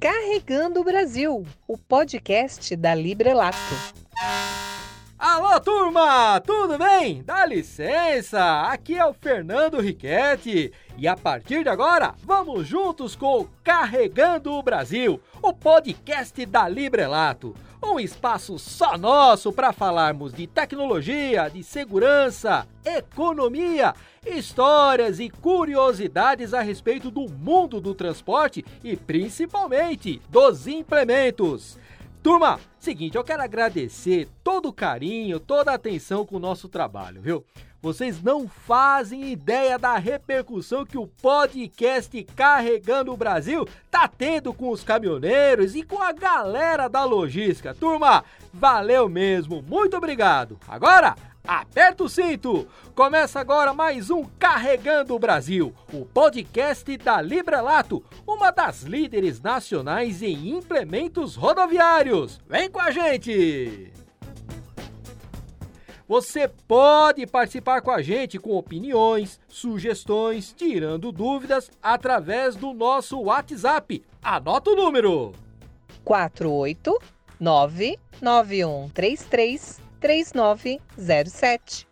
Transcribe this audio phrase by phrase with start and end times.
[0.00, 3.58] Carregando o Brasil, o podcast da Librelato.
[5.18, 6.40] Alô, turma!
[6.40, 7.22] Tudo bem?
[7.22, 8.62] Dá licença!
[8.62, 14.62] Aqui é o Fernando Riquetti e a partir de agora vamos juntos com Carregando o
[14.62, 17.54] Brasil, o podcast da Librelato.
[17.82, 26.60] Um espaço só nosso para falarmos de tecnologia, de segurança, economia, histórias e curiosidades a
[26.60, 31.78] respeito do mundo do transporte e principalmente dos implementos.
[32.22, 37.22] Turma, seguinte, eu quero agradecer todo o carinho, toda a atenção com o nosso trabalho,
[37.22, 37.42] viu?
[37.80, 44.68] Vocês não fazem ideia da repercussão que o podcast Carregando o Brasil tá tendo com
[44.68, 47.72] os caminhoneiros e com a galera da logística.
[47.72, 50.58] Turma, valeu mesmo, muito obrigado.
[50.68, 52.68] Agora, Aperta o cinto!
[52.94, 60.22] Começa agora mais um Carregando o Brasil, o podcast da Librelato, uma das líderes nacionais
[60.22, 62.38] em implementos rodoviários.
[62.46, 63.90] Vem com a gente!
[66.06, 74.04] Você pode participar com a gente com opiniões, sugestões, tirando dúvidas através do nosso WhatsApp.
[74.22, 75.32] Anota o número:
[76.04, 81.86] 489 9133 3907.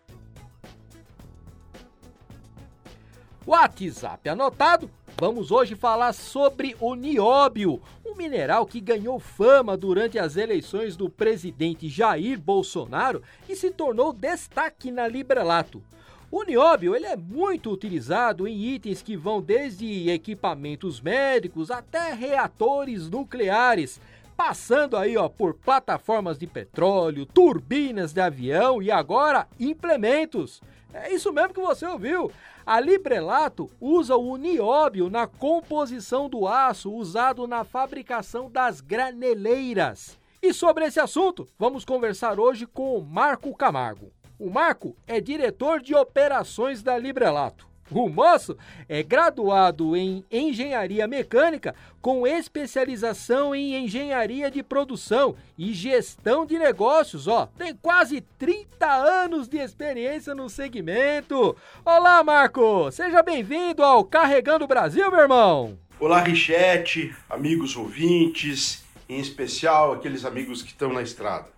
[3.47, 4.91] WhatsApp anotado.
[5.21, 11.11] Vamos hoje falar sobre o nióbio, um mineral que ganhou fama durante as eleições do
[11.11, 15.83] presidente Jair Bolsonaro e se tornou destaque na Librelato.
[16.31, 23.09] O nióbio ele é muito utilizado em itens que vão desde equipamentos médicos até reatores
[23.09, 23.99] nucleares
[24.39, 30.63] passando aí ó por plataformas de petróleo, turbinas de avião e agora implementos.
[30.95, 32.31] É isso mesmo que você ouviu.
[32.65, 40.17] A Librelato usa o nióbio na composição do aço usado na fabricação das graneleiras.
[40.41, 44.13] E sobre esse assunto, vamos conversar hoje com o Marco Camargo.
[44.39, 47.68] O Marco é diretor de operações da Librelato.
[47.91, 48.57] O moço
[48.87, 57.27] é graduado em engenharia mecânica com especialização em engenharia de produção e gestão de negócios,
[57.27, 57.47] ó.
[57.57, 61.57] Tem quase 30 anos de experiência no segmento.
[61.83, 62.91] Olá, Marco!
[62.93, 65.79] Seja bem-vindo ao Carregando Brasil, meu irmão.
[65.99, 71.49] Olá, Richete, amigos ouvintes, em especial aqueles amigos que estão na estrada.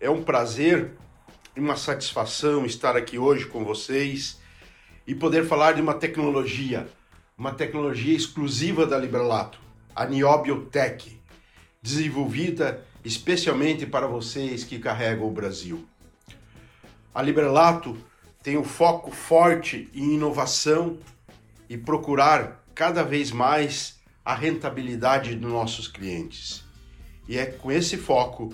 [0.00, 0.92] É um prazer
[1.54, 4.40] e uma satisfação estar aqui hoje com vocês
[5.06, 6.88] e poder falar de uma tecnologia,
[7.38, 9.58] uma tecnologia exclusiva da Librelato,
[9.94, 11.20] a Niobiotech,
[11.80, 15.86] desenvolvida especialmente para vocês que carregam o Brasil.
[17.14, 17.96] A Librelato
[18.42, 20.98] tem um foco forte em inovação
[21.68, 26.64] e procurar cada vez mais a rentabilidade dos nossos clientes.
[27.28, 28.52] E é com esse foco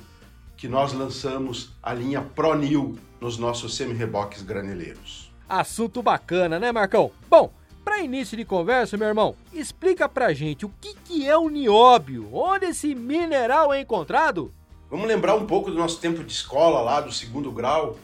[0.57, 5.32] que nós lançamos a linha ProNil nos nossos semi-reboques graneleiros.
[5.53, 7.11] Assunto bacana, né, Marcão?
[7.29, 7.53] Bom,
[7.85, 12.27] para início de conversa, meu irmão, explica pra gente o que, que é o nióbio,
[12.33, 14.51] onde esse mineral é encontrado?
[14.91, 17.99] Vamos lembrar um pouco do nosso tempo de escola lá, do segundo grau,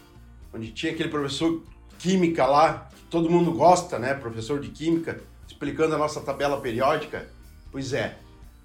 [0.53, 1.63] onde tinha aquele professor
[1.99, 7.31] química lá, que todo mundo gosta, né, professor de química, explicando a nossa tabela periódica.
[7.73, 8.19] Pois é,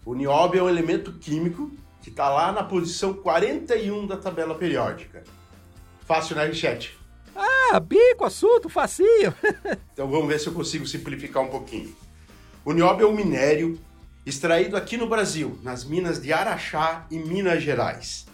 [0.05, 1.71] o nióbio é um elemento químico
[2.01, 5.23] que está lá na posição 41 da tabela periódica.
[6.05, 7.01] Fácil, né, Richete?
[7.35, 9.33] Ah, bico, assunto, facinho.
[9.94, 11.95] então vamos ver se eu consigo simplificar um pouquinho.
[12.63, 13.79] O nióbio é um minério
[14.25, 18.25] extraído aqui no Brasil, nas minas de Araxá e Minas Gerais,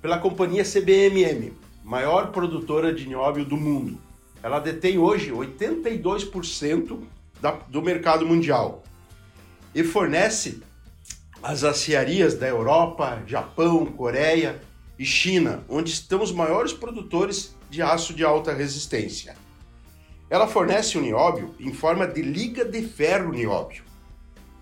[0.00, 3.98] pela companhia CBMM, maior produtora de nióbio do mundo.
[4.42, 7.00] Ela detém hoje 82%
[7.40, 8.82] da, do mercado mundial
[9.74, 10.62] e fornece
[11.42, 14.60] as aciarias da Europa, Japão, Coreia
[14.98, 19.34] e China, onde estão os maiores produtores de aço de alta resistência.
[20.28, 23.82] Ela fornece o nióbio em forma de liga de ferro nióbio.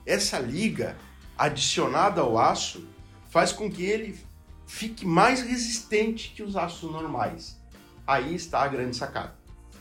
[0.06, 0.96] Essa liga,
[1.36, 2.86] adicionada ao aço,
[3.28, 4.16] faz com que ele
[4.64, 7.60] fique mais resistente que os aços normais.
[8.06, 9.34] Aí está a grande sacada.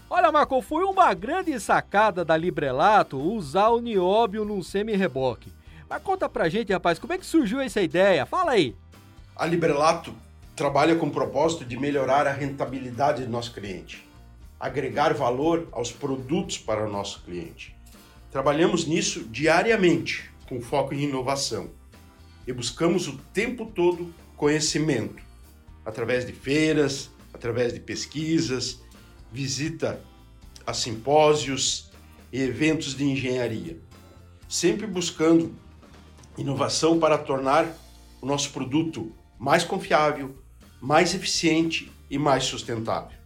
[0.10, 5.54] Olha, Marco, foi uma grande sacada da Librelato usar o nióbio num semi-reboque.
[5.88, 8.25] Mas conta pra gente, rapaz, como é que surgiu essa ideia?
[8.25, 8.75] Fala aí.
[9.36, 10.16] A Librelato
[10.60, 14.06] trabalha com o propósito de melhorar a rentabilidade do nosso cliente,
[14.60, 17.74] agregar valor aos produtos para o nosso cliente.
[18.30, 21.70] Trabalhamos nisso diariamente, com foco em inovação,
[22.46, 25.24] e buscamos o tempo todo conhecimento,
[25.86, 28.82] através de feiras, através de pesquisas,
[29.32, 30.04] visita
[30.68, 31.90] a simpósios
[32.34, 33.78] e eventos de engenharia,
[34.50, 35.56] sempre buscando
[36.38, 37.66] inovação para tornar
[38.22, 40.36] o nosso produto mais confiável,
[40.81, 43.18] mais eficiente e mais sustentável.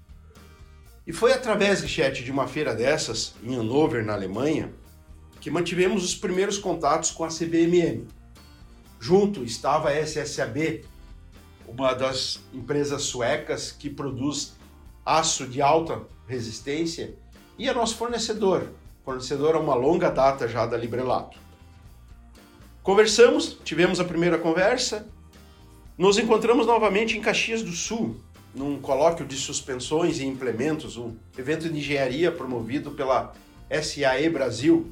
[1.05, 4.73] E foi através, Richete, de uma feira dessas, em Hannover, na Alemanha,
[5.41, 8.07] que mantivemos os primeiros contatos com a CBMM.
[8.99, 10.85] Junto estava a SSAB,
[11.67, 14.53] uma das empresas suecas que produz
[15.05, 17.13] aço de alta resistência,
[17.57, 18.69] e é nosso fornecedor,
[19.03, 21.37] fornecedor há uma longa data já da Librelato.
[22.81, 25.07] Conversamos, tivemos a primeira conversa,
[25.97, 28.15] nos encontramos novamente em Caxias do Sul,
[28.53, 33.33] num colóquio de suspensões e implementos, um evento de engenharia promovido pela
[33.69, 34.91] SAE Brasil,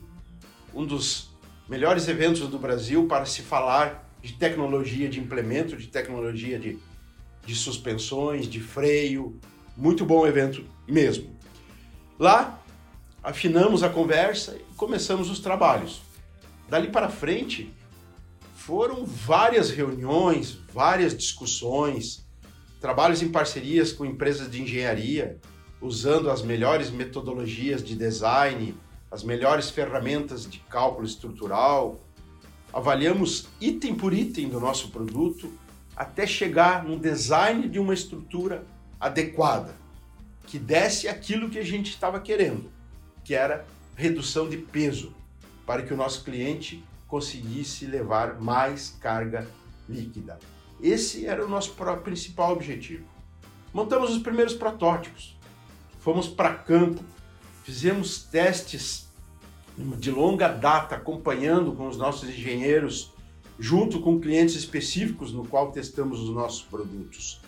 [0.73, 1.29] um dos
[1.67, 6.77] melhores eventos do Brasil para se falar de tecnologia de implemento, de tecnologia de,
[7.45, 9.39] de suspensões, de freio.
[9.75, 11.35] Muito bom evento mesmo.
[12.19, 12.61] Lá,
[13.23, 16.01] afinamos a conversa e começamos os trabalhos.
[16.69, 17.71] Dali para frente,
[18.65, 22.23] foram várias reuniões, várias discussões,
[22.79, 25.39] trabalhos em parcerias com empresas de engenharia,
[25.81, 28.75] usando as melhores metodologias de design,
[29.09, 31.99] as melhores ferramentas de cálculo estrutural.
[32.71, 35.51] Avaliamos item por item do nosso produto
[35.95, 38.63] até chegar no design de uma estrutura
[38.99, 39.75] adequada,
[40.45, 42.71] que desse aquilo que a gente estava querendo,
[43.23, 43.65] que era
[43.95, 45.15] redução de peso,
[45.65, 49.45] para que o nosso cliente conseguisse levar mais carga
[49.89, 50.39] líquida.
[50.81, 53.03] Esse era o nosso principal objetivo.
[53.73, 55.37] Montamos os primeiros protótipos,
[55.99, 57.03] fomos para campo,
[57.65, 59.09] fizemos testes
[59.77, 63.11] de longa data, acompanhando com os nossos engenheiros,
[63.59, 67.41] junto com clientes específicos no qual testamos os nossos produtos.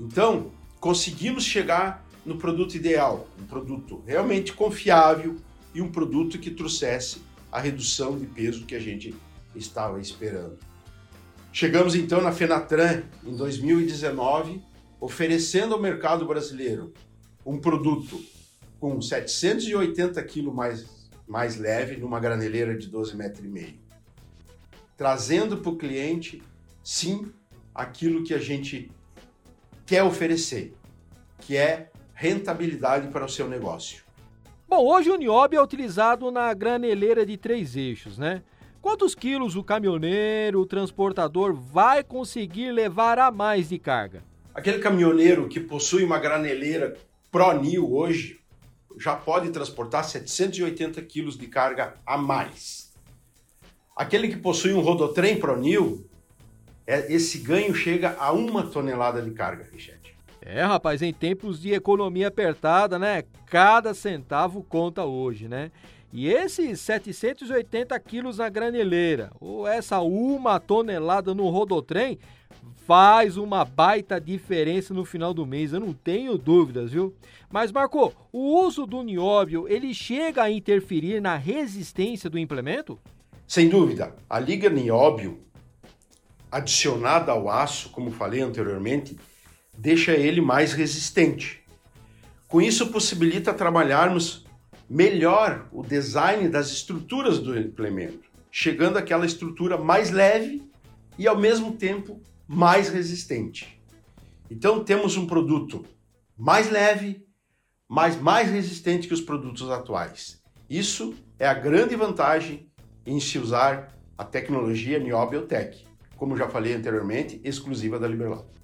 [0.00, 5.36] Então, conseguimos chegar no produto ideal, um produto realmente confiável
[5.74, 9.14] e um produto que trouxesse a redução de peso que a gente
[9.54, 10.58] estava esperando.
[11.52, 14.62] Chegamos então na Fenatran em 2019,
[15.00, 16.92] oferecendo ao mercado brasileiro
[17.44, 18.20] um produto
[18.78, 23.90] com 780 kg mais, mais leve numa graneleira de 12,5 metros
[25.00, 26.42] trazendo para o cliente,
[26.84, 27.32] sim,
[27.74, 28.92] aquilo que a gente
[29.86, 30.74] quer oferecer,
[31.38, 34.04] que é rentabilidade para o seu negócio.
[34.70, 38.40] Bom, hoje o Niobe é utilizado na graneleira de três eixos, né?
[38.80, 44.22] Quantos quilos o caminhoneiro, o transportador vai conseguir levar a mais de carga?
[44.54, 46.96] Aquele caminhoneiro que possui uma graneleira
[47.32, 48.38] Pro-Nil hoje
[48.96, 52.92] já pode transportar 780 quilos de carga a mais.
[53.96, 56.08] Aquele que possui um rodotrem Pro-Nil,
[56.86, 60.14] é, esse ganho chega a uma tonelada de carga, Richete.
[60.42, 63.24] É, rapaz, em tempos de economia apertada, né?
[63.46, 65.70] Cada centavo conta hoje, né?
[66.12, 72.18] E esses 780 quilos na graneleira, ou essa uma tonelada no rodotrem,
[72.86, 77.14] faz uma baita diferença no final do mês, eu não tenho dúvidas, viu?
[77.48, 82.98] Mas Marco, o uso do nióbio, ele chega a interferir na resistência do implemento?
[83.46, 85.38] Sem dúvida, a liga nióbio
[86.50, 89.16] adicionada ao aço, como falei anteriormente,
[89.80, 91.64] deixa ele mais resistente.
[92.46, 94.44] Com isso possibilita trabalharmos
[94.88, 100.62] melhor o design das estruturas do implemento, chegando àquela estrutura mais leve
[101.18, 103.80] e ao mesmo tempo mais resistente.
[104.50, 105.86] Então temos um produto
[106.36, 107.24] mais leve,
[107.88, 110.42] mas mais resistente que os produtos atuais.
[110.68, 112.70] Isso é a grande vantagem
[113.06, 118.59] em se usar a tecnologia Niobiotech, como já falei anteriormente, exclusiva da Liberlato.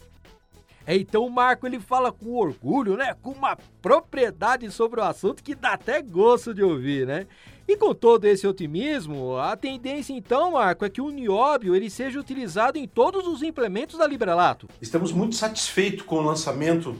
[0.94, 3.14] Então o Marco ele fala com orgulho, né?
[3.20, 7.26] Com uma propriedade sobre o assunto que dá até gosto de ouvir, né?
[7.68, 12.20] E com todo esse otimismo, a tendência então, Marco, é que o nióbio ele seja
[12.20, 14.68] utilizado em todos os implementos da Librelato.
[14.80, 16.96] Estamos muito satisfeitos com o lançamento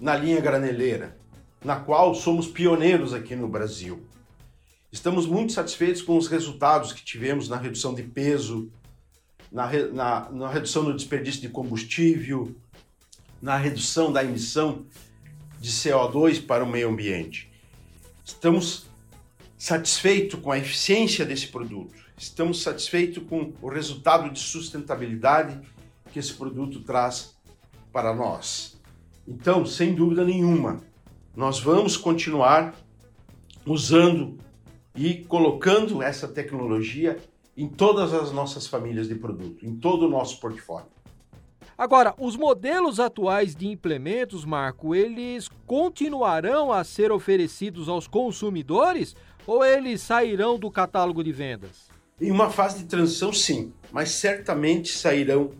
[0.00, 1.16] na linha graneleira,
[1.64, 4.04] na qual somos pioneiros aqui no Brasil.
[4.92, 8.70] Estamos muito satisfeitos com os resultados que tivemos na redução de peso,
[9.50, 12.54] na, na, na redução do desperdício de combustível,
[13.44, 14.86] na redução da emissão
[15.60, 17.52] de CO2 para o meio ambiente.
[18.24, 18.86] Estamos
[19.58, 25.60] satisfeitos com a eficiência desse produto, estamos satisfeitos com o resultado de sustentabilidade
[26.10, 27.36] que esse produto traz
[27.92, 28.80] para nós.
[29.28, 30.82] Então, sem dúvida nenhuma,
[31.36, 32.74] nós vamos continuar
[33.66, 34.38] usando
[34.96, 37.18] e colocando essa tecnologia
[37.54, 40.93] em todas as nossas famílias de produto, em todo o nosso portfólio.
[41.76, 49.64] Agora, os modelos atuais de implementos, Marco, eles continuarão a ser oferecidos aos consumidores ou
[49.64, 51.88] eles sairão do catálogo de vendas?
[52.20, 55.50] Em uma fase de transição, sim, mas certamente sairão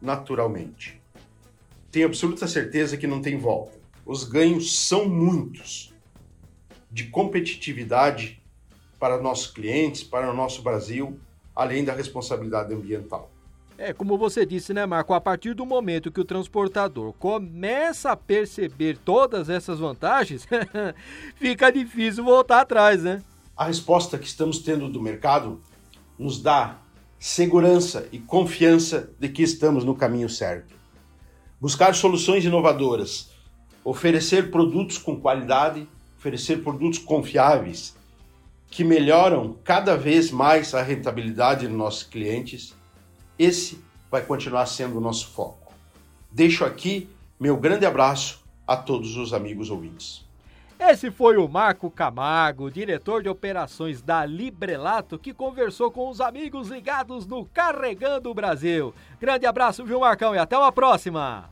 [0.00, 1.00] naturalmente.
[1.90, 3.72] Tenho absoluta certeza que não tem volta.
[4.04, 5.94] Os ganhos são muitos
[6.90, 8.42] de competitividade
[9.00, 11.18] para nossos clientes, para o nosso Brasil,
[11.56, 13.31] além da responsabilidade ambiental.
[13.84, 15.12] É, como você disse, né, Marco?
[15.12, 20.46] A partir do momento que o transportador começa a perceber todas essas vantagens,
[21.34, 23.20] fica difícil voltar atrás, né?
[23.56, 25.60] A resposta que estamos tendo do mercado
[26.16, 26.78] nos dá
[27.18, 30.76] segurança e confiança de que estamos no caminho certo.
[31.60, 33.30] Buscar soluções inovadoras,
[33.82, 37.96] oferecer produtos com qualidade, oferecer produtos confiáveis
[38.70, 42.80] que melhoram cada vez mais a rentabilidade dos nossos clientes,
[43.38, 45.72] esse vai continuar sendo o nosso foco.
[46.30, 47.08] Deixo aqui
[47.38, 50.24] meu grande abraço a todos os amigos ouvintes.
[50.78, 56.68] Esse foi o Marco Camargo, diretor de operações da Librelato, que conversou com os amigos
[56.68, 58.92] ligados no Carregando o Brasil.
[59.20, 61.50] Grande abraço, viu, Marcão, e até uma próxima!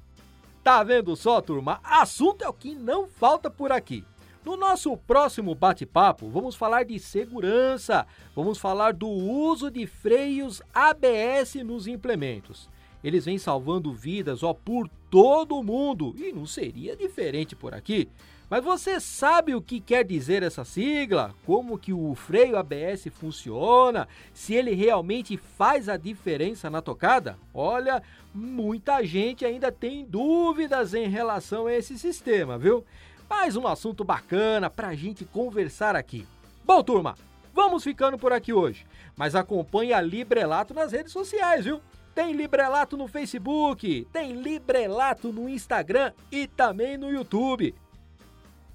[0.63, 1.81] Tá vendo só, turma?
[1.83, 4.05] Assunto é o que não falta por aqui.
[4.43, 11.57] No nosso próximo bate-papo, vamos falar de segurança, vamos falar do uso de freios ABS
[11.57, 12.67] nos implementos.
[13.05, 18.09] Eles vêm salvando vidas ó, por todo o mundo e não seria diferente por aqui.
[18.49, 21.35] Mas você sabe o que quer dizer essa sigla?
[21.47, 24.09] Como que o freio ABS funciona?
[24.33, 27.39] Se ele realmente faz a diferença na tocada?
[27.55, 28.03] Olha,
[28.35, 32.85] muita gente ainda tem dúvidas em relação a esse sistema, viu?
[33.31, 36.27] Mais um assunto bacana pra gente conversar aqui.
[36.65, 37.15] Bom, turma,
[37.55, 38.85] vamos ficando por aqui hoje.
[39.17, 41.81] Mas acompanhe a Librelato nas redes sociais, viu?
[42.13, 47.73] Tem Librelato no Facebook, tem Librelato no Instagram e também no YouTube.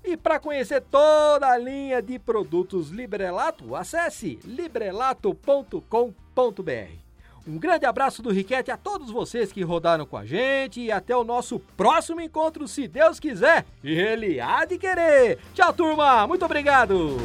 [0.02, 7.05] E para conhecer toda a linha de produtos Librelato, acesse librelato.com.br.
[7.48, 11.16] Um grande abraço do Riquete a todos vocês que rodaram com a gente e até
[11.16, 13.66] o nosso próximo encontro, se Deus quiser.
[13.84, 15.38] E ele há de querer.
[15.54, 16.26] Tchau, turma.
[16.26, 17.18] Muito obrigado.